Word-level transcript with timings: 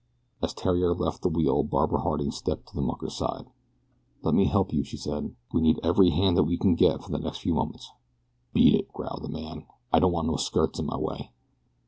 As 0.41 0.53
Theriere 0.53 0.95
left 0.95 1.21
the 1.21 1.29
wheel 1.29 1.61
Barbara 1.61 1.99
Harding 2.01 2.31
stepped 2.31 2.69
to 2.69 2.75
the 2.75 2.81
mucker's 2.81 3.13
side. 3.15 3.45
"Let 4.23 4.33
me 4.33 4.45
help 4.45 4.73
you," 4.73 4.83
she 4.83 4.97
said. 4.97 5.35
"We 5.53 5.61
need 5.61 5.79
every 5.83 6.09
hand 6.09 6.35
that 6.37 6.43
we 6.45 6.57
can 6.57 6.73
get 6.73 7.03
for 7.03 7.11
the 7.11 7.19
next 7.19 7.37
few 7.37 7.53
moments." 7.53 7.91
"Beat 8.51 8.73
it," 8.73 8.91
growled 8.91 9.21
the 9.21 9.29
man. 9.29 9.67
"I 9.93 9.99
don't 9.99 10.11
want 10.11 10.25
no 10.25 10.37
skirts 10.37 10.79
in 10.79 10.87
my 10.87 10.97
way." 10.97 11.31